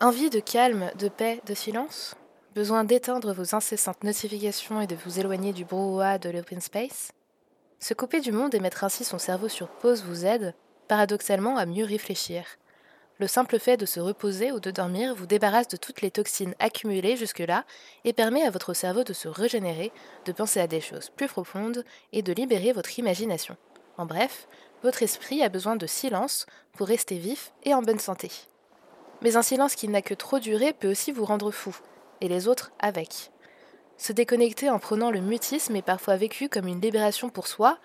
Envie 0.00 0.30
de 0.30 0.38
calme, 0.38 0.92
de 0.96 1.08
paix, 1.08 1.40
de 1.44 1.54
silence 1.54 2.14
Besoin 2.54 2.84
d'éteindre 2.84 3.32
vos 3.32 3.56
incessantes 3.56 4.04
notifications 4.04 4.80
et 4.80 4.86
de 4.86 4.94
vous 4.94 5.18
éloigner 5.18 5.52
du 5.52 5.64
brouhaha 5.64 6.18
de 6.18 6.30
l'open 6.30 6.60
space 6.60 7.10
Se 7.80 7.94
couper 7.94 8.20
du 8.20 8.30
monde 8.30 8.54
et 8.54 8.60
mettre 8.60 8.84
ainsi 8.84 9.02
son 9.02 9.18
cerveau 9.18 9.48
sur 9.48 9.66
pause 9.66 10.04
vous 10.04 10.24
aide, 10.24 10.54
paradoxalement, 10.86 11.56
à 11.56 11.66
mieux 11.66 11.84
réfléchir. 11.84 12.44
Le 13.18 13.26
simple 13.26 13.58
fait 13.58 13.76
de 13.76 13.86
se 13.86 13.98
reposer 13.98 14.52
ou 14.52 14.60
de 14.60 14.70
dormir 14.70 15.16
vous 15.16 15.26
débarrasse 15.26 15.66
de 15.66 15.76
toutes 15.76 16.00
les 16.00 16.12
toxines 16.12 16.54
accumulées 16.60 17.16
jusque-là 17.16 17.64
et 18.04 18.12
permet 18.12 18.42
à 18.42 18.50
votre 18.50 18.74
cerveau 18.74 19.02
de 19.02 19.12
se 19.12 19.26
régénérer, 19.26 19.90
de 20.26 20.30
penser 20.30 20.60
à 20.60 20.68
des 20.68 20.80
choses 20.80 21.10
plus 21.10 21.26
profondes 21.26 21.84
et 22.12 22.22
de 22.22 22.32
libérer 22.32 22.70
votre 22.70 23.00
imagination. 23.00 23.56
En 23.96 24.06
bref, 24.06 24.46
votre 24.84 25.02
esprit 25.02 25.42
a 25.42 25.48
besoin 25.48 25.74
de 25.74 25.88
silence 25.88 26.46
pour 26.74 26.86
rester 26.86 27.18
vif 27.18 27.52
et 27.64 27.74
en 27.74 27.82
bonne 27.82 27.98
santé. 27.98 28.30
Mais 29.22 29.36
un 29.36 29.42
silence 29.42 29.74
qui 29.74 29.88
n'a 29.88 30.02
que 30.02 30.14
trop 30.14 30.38
duré 30.38 30.72
peut 30.72 30.90
aussi 30.90 31.12
vous 31.12 31.24
rendre 31.24 31.50
fou, 31.50 31.76
et 32.20 32.28
les 32.28 32.48
autres 32.48 32.72
avec. 32.78 33.30
Se 33.96 34.12
déconnecter 34.12 34.70
en 34.70 34.78
prenant 34.78 35.10
le 35.10 35.20
mutisme 35.20 35.74
est 35.74 35.82
parfois 35.82 36.16
vécu 36.16 36.48
comme 36.48 36.68
une 36.68 36.80
libération 36.80 37.30
pour 37.30 37.48
soi 37.48 37.78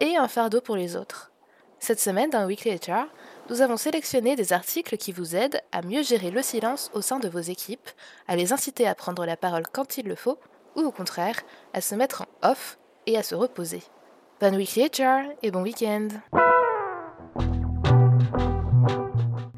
et 0.00 0.16
un 0.16 0.26
fardeau 0.26 0.60
pour 0.60 0.76
les 0.76 0.96
autres. 0.96 1.30
Cette 1.78 2.00
semaine, 2.00 2.30
dans 2.30 2.46
Weekly 2.46 2.76
HR, 2.76 3.06
nous 3.50 3.60
avons 3.60 3.76
sélectionné 3.76 4.36
des 4.36 4.52
articles 4.52 4.96
qui 4.96 5.12
vous 5.12 5.36
aident 5.36 5.60
à 5.70 5.82
mieux 5.82 6.02
gérer 6.02 6.30
le 6.30 6.42
silence 6.42 6.90
au 6.94 7.02
sein 7.02 7.18
de 7.18 7.28
vos 7.28 7.40
équipes, 7.40 7.88
à 8.26 8.36
les 8.36 8.52
inciter 8.52 8.86
à 8.88 8.94
prendre 8.94 9.24
la 9.26 9.36
parole 9.36 9.66
quand 9.70 9.98
il 9.98 10.06
le 10.06 10.14
faut, 10.16 10.38
ou 10.76 10.80
au 10.80 10.90
contraire, 10.90 11.40
à 11.72 11.80
se 11.80 11.94
mettre 11.94 12.22
en 12.22 12.50
off 12.50 12.78
et 13.06 13.16
à 13.16 13.22
se 13.22 13.34
reposer. 13.34 13.82
Bonne 14.40 14.56
Weekly 14.56 14.88
HR 14.98 15.30
et 15.42 15.50
bon 15.50 15.62
week-end 15.62 16.08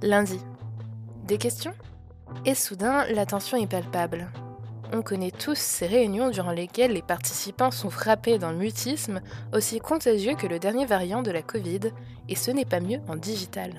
Lundi, 0.03 0.41
des 1.27 1.39
questions? 1.39 1.75
Et 2.45 2.55
soudain, 2.55 3.05
la 3.13 3.27
tension 3.27 3.57
est 3.57 3.67
palpable. 3.67 4.29
On 4.93 5.03
connaît 5.03 5.33
tous 5.33 5.57
ces 5.57 5.87
réunions 5.87 6.31
durant 6.31 6.53
lesquelles 6.53 6.93
les 6.93 7.03
participants 7.03 7.73
sont 7.73 7.91
frappés 7.91 8.39
d'un 8.39 8.53
mutisme 8.53 9.21
aussi 9.53 9.81
contagieux 9.81 10.35
que 10.37 10.47
le 10.47 10.59
dernier 10.59 10.87
variant 10.87 11.23
de 11.23 11.33
la 11.33 11.43
Covid, 11.43 11.81
et 12.29 12.37
ce 12.37 12.51
n'est 12.51 12.65
pas 12.65 12.81
mieux 12.81 13.01
en 13.09 13.17
digital. 13.17 13.73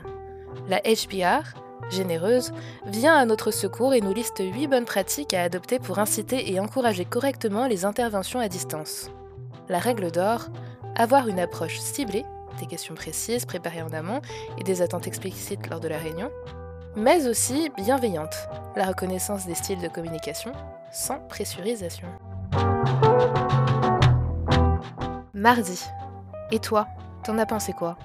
La 0.68 0.82
HBR, 0.82 1.58
généreuse, 1.90 2.52
vient 2.86 3.16
à 3.16 3.26
notre 3.26 3.52
secours 3.52 3.94
et 3.94 4.02
nous 4.02 4.14
liste 4.14 4.40
8 4.40 4.68
bonnes 4.68 4.86
pratiques 4.86 5.34
à 5.34 5.44
adopter 5.44 5.80
pour 5.80 6.00
inciter 6.00 6.52
et 6.52 6.60
encourager 6.60 7.06
correctement 7.06 7.68
les 7.68 7.86
interventions 7.86 8.42
à 8.42 8.50
distance. 8.50 9.10
La 9.70 9.80
règle 9.80 10.12
d'or, 10.12 10.48
avoir 10.96 11.28
une 11.28 11.40
approche 11.40 11.80
ciblée, 11.80 12.26
des 12.60 12.66
questions 12.66 12.96
précises 12.96 13.46
préparées 13.46 13.82
en 13.82 13.94
amont 13.94 14.22
et 14.58 14.64
des 14.64 14.82
attentes 14.82 15.08
explicites 15.08 15.70
lors 15.70 15.80
de 15.80 15.88
la 15.88 15.98
réunion, 15.98 16.32
mais 16.96 17.28
aussi 17.28 17.70
bienveillante, 17.78 18.36
la 18.76 18.86
reconnaissance 18.86 19.46
des 19.46 19.56
styles 19.56 19.82
de 19.82 19.88
communication, 19.88 20.52
sans 20.92 21.20
pressurisation. 21.28 22.08
Mardi. 25.34 25.84
Et 26.52 26.60
toi, 26.60 26.88
t'en 27.24 27.38
as 27.38 27.46
pensé 27.46 27.74
quoi? 27.74 27.98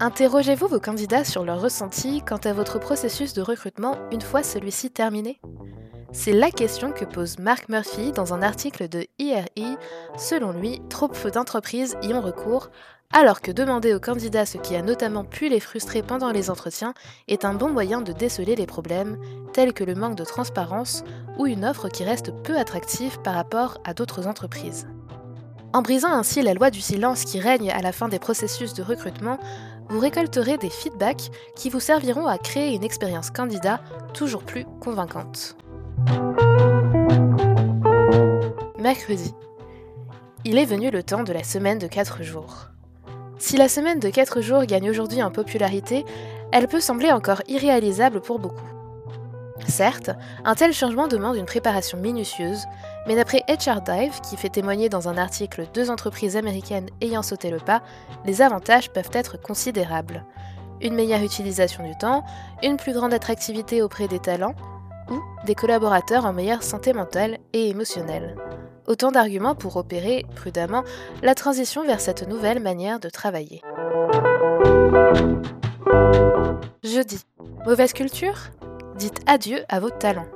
Interrogez-vous 0.00 0.68
vos 0.68 0.78
candidats 0.78 1.24
sur 1.24 1.44
leur 1.44 1.60
ressenti 1.60 2.22
quant 2.22 2.36
à 2.36 2.52
votre 2.52 2.78
processus 2.78 3.34
de 3.34 3.42
recrutement 3.42 3.96
une 4.12 4.20
fois 4.20 4.44
celui-ci 4.44 4.92
terminé? 4.92 5.40
C'est 6.12 6.32
la 6.32 6.50
question 6.50 6.92
que 6.92 7.04
pose 7.04 7.38
Mark 7.38 7.68
Murphy 7.68 8.12
dans 8.12 8.32
un 8.32 8.40
article 8.40 8.88
de 8.88 9.06
IRI. 9.18 9.76
Selon 10.16 10.52
lui, 10.52 10.80
trop 10.88 11.08
peu 11.08 11.30
d'entreprises 11.30 11.96
y 12.02 12.14
ont 12.14 12.22
recours 12.22 12.70
alors 13.12 13.40
que 13.40 13.50
demander 13.50 13.94
aux 13.94 14.00
candidats 14.00 14.44
ce 14.44 14.58
qui 14.58 14.76
a 14.76 14.82
notamment 14.82 15.24
pu 15.24 15.48
les 15.48 15.60
frustrer 15.60 16.02
pendant 16.02 16.30
les 16.30 16.50
entretiens 16.50 16.92
est 17.26 17.46
un 17.46 17.54
bon 17.54 17.70
moyen 17.70 18.02
de 18.02 18.12
déceler 18.12 18.54
les 18.54 18.66
problèmes, 18.66 19.18
tels 19.54 19.72
que 19.72 19.84
le 19.84 19.94
manque 19.94 20.16
de 20.16 20.24
transparence 20.24 21.04
ou 21.38 21.46
une 21.46 21.64
offre 21.64 21.88
qui 21.88 22.04
reste 22.04 22.32
peu 22.42 22.58
attractive 22.58 23.18
par 23.20 23.34
rapport 23.34 23.78
à 23.84 23.94
d'autres 23.94 24.26
entreprises. 24.26 24.86
En 25.72 25.80
brisant 25.80 26.12
ainsi 26.12 26.42
la 26.42 26.54
loi 26.54 26.70
du 26.70 26.80
silence 26.80 27.24
qui 27.24 27.40
règne 27.40 27.70
à 27.70 27.80
la 27.80 27.92
fin 27.92 28.08
des 28.08 28.18
processus 28.18 28.74
de 28.74 28.82
recrutement, 28.82 29.38
vous 29.88 30.00
récolterez 30.00 30.58
des 30.58 30.70
feedbacks 30.70 31.30
qui 31.56 31.70
vous 31.70 31.80
serviront 31.80 32.26
à 32.26 32.36
créer 32.36 32.74
une 32.74 32.84
expérience 32.84 33.30
candidat 33.30 33.80
toujours 34.12 34.42
plus 34.42 34.66
convaincante. 34.80 35.56
Mercredi. 38.78 39.34
Il 40.44 40.56
est 40.56 40.64
venu 40.64 40.90
le 40.90 41.02
temps 41.02 41.24
de 41.24 41.32
la 41.32 41.44
semaine 41.44 41.78
de 41.78 41.86
4 41.86 42.22
jours. 42.22 42.68
Si 43.38 43.56
la 43.56 43.68
semaine 43.68 44.00
de 44.00 44.08
4 44.08 44.40
jours 44.40 44.64
gagne 44.64 44.88
aujourd'hui 44.90 45.22
en 45.22 45.30
popularité, 45.30 46.04
elle 46.52 46.68
peut 46.68 46.80
sembler 46.80 47.12
encore 47.12 47.42
irréalisable 47.48 48.20
pour 48.20 48.38
beaucoup. 48.38 48.68
Certes, 49.66 50.10
un 50.44 50.54
tel 50.54 50.72
changement 50.72 51.08
demande 51.08 51.36
une 51.36 51.44
préparation 51.44 51.98
minutieuse, 51.98 52.64
mais 53.06 53.16
d'après 53.16 53.44
HR 53.48 53.82
Dive, 53.82 54.20
qui 54.22 54.36
fait 54.36 54.48
témoigner 54.48 54.88
dans 54.88 55.08
un 55.08 55.18
article 55.18 55.66
deux 55.74 55.90
entreprises 55.90 56.36
américaines 56.36 56.88
ayant 57.00 57.22
sauté 57.22 57.50
le 57.50 57.58
pas, 57.58 57.82
les 58.24 58.40
avantages 58.40 58.90
peuvent 58.90 59.10
être 59.12 59.40
considérables. 59.40 60.24
Une 60.80 60.94
meilleure 60.94 61.22
utilisation 61.22 61.84
du 61.84 61.96
temps, 61.98 62.24
une 62.62 62.76
plus 62.76 62.94
grande 62.94 63.12
attractivité 63.12 63.82
auprès 63.82 64.08
des 64.08 64.20
talents, 64.20 64.54
ou 65.10 65.20
des 65.46 65.54
collaborateurs 65.54 66.24
en 66.24 66.32
meilleure 66.32 66.62
santé 66.62 66.92
mentale 66.92 67.38
et 67.52 67.68
émotionnelle. 67.68 68.36
Autant 68.86 69.12
d'arguments 69.12 69.54
pour 69.54 69.76
opérer, 69.76 70.24
prudemment, 70.34 70.82
la 71.22 71.34
transition 71.34 71.84
vers 71.84 72.00
cette 72.00 72.26
nouvelle 72.26 72.60
manière 72.60 73.00
de 73.00 73.10
travailler. 73.10 73.60
Jeudi. 76.82 77.20
Mauvaise 77.66 77.92
culture? 77.92 78.38
Dites 78.96 79.20
adieu 79.26 79.62
à 79.68 79.78
vos 79.78 79.90
talents. 79.90 80.28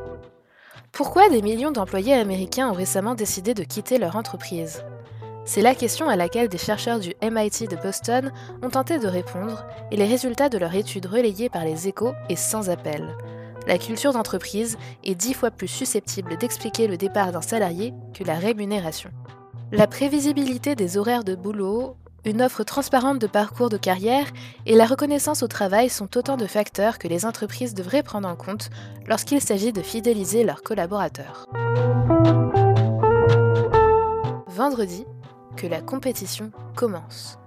Pourquoi 0.92 1.30
des 1.30 1.40
millions 1.40 1.70
d'employés 1.70 2.12
américains 2.12 2.68
ont 2.68 2.74
récemment 2.74 3.14
décidé 3.14 3.54
de 3.54 3.64
quitter 3.64 3.96
leur 3.96 4.16
entreprise? 4.16 4.84
C'est 5.46 5.62
la 5.62 5.74
question 5.74 6.08
à 6.08 6.16
laquelle 6.16 6.48
des 6.48 6.58
chercheurs 6.58 7.00
du 7.00 7.14
MIT 7.22 7.68
de 7.68 7.76
Boston 7.76 8.30
ont 8.62 8.68
tenté 8.68 8.98
de 8.98 9.08
répondre, 9.08 9.64
et 9.90 9.96
les 9.96 10.06
résultats 10.06 10.50
de 10.50 10.58
leur 10.58 10.74
étude 10.74 11.06
relayée 11.06 11.48
par 11.48 11.64
les 11.64 11.88
échos 11.88 12.12
est 12.28 12.36
sans 12.36 12.68
appel 12.68 13.16
la 13.66 13.78
culture 13.78 14.12
d'entreprise 14.12 14.76
est 15.04 15.14
dix 15.14 15.34
fois 15.34 15.50
plus 15.50 15.68
susceptible 15.68 16.36
d'expliquer 16.36 16.86
le 16.86 16.96
départ 16.96 17.32
d'un 17.32 17.42
salarié 17.42 17.92
que 18.14 18.24
la 18.24 18.34
rémunération. 18.34 19.10
La 19.70 19.86
prévisibilité 19.86 20.74
des 20.74 20.98
horaires 20.98 21.24
de 21.24 21.34
boulot, 21.34 21.96
une 22.24 22.42
offre 22.42 22.62
transparente 22.62 23.18
de 23.18 23.26
parcours 23.26 23.68
de 23.68 23.76
carrière 23.76 24.26
et 24.66 24.76
la 24.76 24.86
reconnaissance 24.86 25.42
au 25.42 25.48
travail 25.48 25.88
sont 25.88 26.16
autant 26.16 26.36
de 26.36 26.46
facteurs 26.46 26.98
que 26.98 27.08
les 27.08 27.26
entreprises 27.26 27.74
devraient 27.74 28.02
prendre 28.02 28.28
en 28.28 28.36
compte 28.36 28.70
lorsqu'il 29.06 29.40
s'agit 29.40 29.72
de 29.72 29.82
fidéliser 29.82 30.44
leurs 30.44 30.62
collaborateurs. 30.62 31.48
Vendredi, 34.46 35.04
que 35.56 35.66
la 35.66 35.80
compétition 35.80 36.52
commence. 36.76 37.38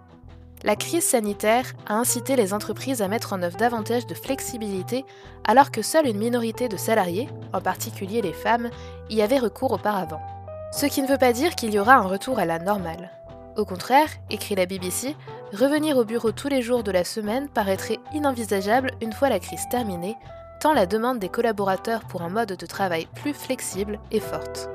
La 0.65 0.75
crise 0.75 1.03
sanitaire 1.03 1.73
a 1.85 1.93
incité 1.93 2.35
les 2.35 2.51
entreprises 2.51 3.03
à 3.03 3.07
mettre 3.07 3.33
en 3.33 3.43
œuvre 3.43 3.55
davantage 3.55 4.07
de 4.07 4.15
flexibilité 4.15 5.05
alors 5.43 5.69
que 5.69 5.83
seule 5.83 6.07
une 6.07 6.17
minorité 6.17 6.67
de 6.67 6.75
salariés, 6.75 7.29
en 7.53 7.61
particulier 7.61 8.23
les 8.23 8.33
femmes, 8.33 8.71
y 9.11 9.21
avaient 9.21 9.37
recours 9.37 9.73
auparavant. 9.73 10.23
Ce 10.71 10.87
qui 10.87 11.03
ne 11.03 11.07
veut 11.07 11.19
pas 11.19 11.33
dire 11.33 11.53
qu'il 11.53 11.71
y 11.71 11.77
aura 11.77 11.93
un 11.93 12.07
retour 12.07 12.39
à 12.39 12.45
la 12.45 12.57
normale. 12.57 13.11
Au 13.57 13.63
contraire, 13.63 14.09
écrit 14.31 14.55
la 14.55 14.65
BBC, 14.65 15.15
revenir 15.53 15.97
au 15.97 16.03
bureau 16.03 16.31
tous 16.31 16.47
les 16.49 16.63
jours 16.63 16.81
de 16.81 16.91
la 16.91 17.03
semaine 17.03 17.47
paraîtrait 17.47 17.99
inenvisageable 18.15 18.89
une 19.01 19.13
fois 19.13 19.29
la 19.29 19.39
crise 19.39 19.69
terminée, 19.69 20.17
tant 20.61 20.73
la 20.73 20.87
demande 20.87 21.19
des 21.19 21.29
collaborateurs 21.29 22.05
pour 22.05 22.23
un 22.23 22.29
mode 22.29 22.53
de 22.53 22.65
travail 22.65 23.07
plus 23.13 23.35
flexible 23.35 23.99
est 24.09 24.19
forte. 24.19 24.71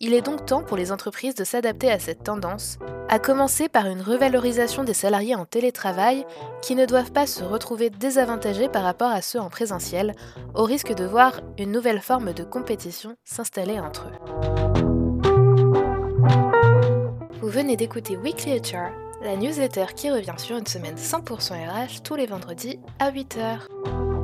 Il 0.00 0.14
est 0.14 0.22
donc 0.22 0.46
temps 0.46 0.62
pour 0.62 0.78
les 0.78 0.90
entreprises 0.90 1.34
de 1.34 1.44
s'adapter 1.44 1.90
à 1.90 1.98
cette 1.98 2.24
tendance, 2.24 2.78
à 3.08 3.18
commencer 3.18 3.68
par 3.68 3.86
une 3.86 4.02
revalorisation 4.02 4.84
des 4.84 4.94
salariés 4.94 5.34
en 5.34 5.44
télétravail 5.44 6.26
qui 6.62 6.74
ne 6.74 6.86
doivent 6.86 7.12
pas 7.12 7.26
se 7.26 7.42
retrouver 7.42 7.90
désavantagés 7.90 8.68
par 8.68 8.82
rapport 8.82 9.10
à 9.10 9.22
ceux 9.22 9.40
en 9.40 9.48
présentiel, 9.48 10.14
au 10.54 10.64
risque 10.64 10.94
de 10.94 11.04
voir 11.04 11.40
une 11.58 11.72
nouvelle 11.72 12.00
forme 12.00 12.32
de 12.32 12.44
compétition 12.44 13.16
s'installer 13.24 13.80
entre 13.80 14.08
eux. 14.08 14.18
Vous 17.40 17.48
venez 17.48 17.76
d'écouter 17.76 18.16
Weekly 18.16 18.60
HR, 18.60 18.92
la 19.22 19.36
newsletter 19.36 19.86
qui 19.96 20.10
revient 20.10 20.34
sur 20.36 20.56
une 20.56 20.66
semaine 20.66 20.96
100% 20.96 21.52
RH 21.52 22.02
tous 22.02 22.14
les 22.14 22.26
vendredis 22.26 22.78
à 22.98 23.10
8h. 23.10 24.17